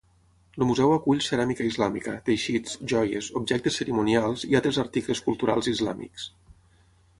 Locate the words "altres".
4.61-4.83